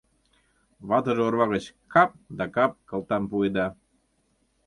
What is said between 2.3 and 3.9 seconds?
да кап кылтам пуэда.